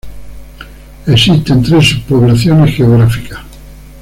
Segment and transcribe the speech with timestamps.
[1.05, 3.37] Existen tres subpoblaciones geográficas.